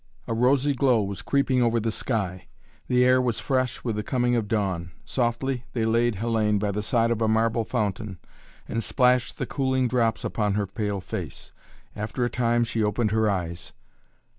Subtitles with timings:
[0.27, 2.47] A rosy glow was creeping over the sky.
[2.87, 4.89] The air was fresh with the coming of dawn.
[5.05, 8.17] Softly they laid Hellayne by the side of a marble fountain
[8.67, 11.51] and splashed the cooling drops upon her pale face.
[11.95, 13.73] After a time she opened her eyes.